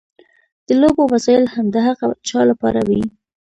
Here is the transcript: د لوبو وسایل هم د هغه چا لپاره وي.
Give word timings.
د 0.67 0.69
لوبو 0.81 1.03
وسایل 1.13 1.45
هم 1.53 1.65
د 1.71 1.77
هغه 1.87 2.05
چا 2.29 2.39
لپاره 2.49 2.79
وي. 2.89 3.03